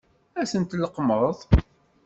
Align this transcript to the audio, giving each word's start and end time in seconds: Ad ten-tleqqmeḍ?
Ad 0.39 0.47
ten-tleqqmeḍ? 0.51 1.37